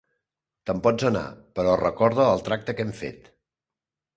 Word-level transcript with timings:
Te'n 0.69 0.79
pots 0.87 1.05
anar, 1.09 1.23
però 1.59 1.75
recorda 1.83 2.25
el 2.33 2.41
tracte 2.49 2.77
que 2.81 2.87
hem 2.89 2.99
fet. 3.03 3.31